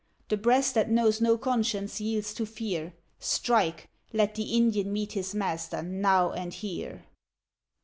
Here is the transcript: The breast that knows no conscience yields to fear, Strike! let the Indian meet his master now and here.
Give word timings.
The 0.29 0.35
breast 0.37 0.73
that 0.73 0.89
knows 0.89 1.21
no 1.21 1.37
conscience 1.37 2.01
yields 2.01 2.33
to 2.33 2.47
fear, 2.47 2.95
Strike! 3.19 3.87
let 4.11 4.33
the 4.33 4.55
Indian 4.55 4.91
meet 4.91 5.11
his 5.11 5.35
master 5.35 5.83
now 5.83 6.31
and 6.31 6.51
here. 6.51 7.05